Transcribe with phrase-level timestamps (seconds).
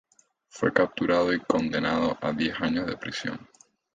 [0.49, 3.39] Fue capturado y condenado a diez años de prisión.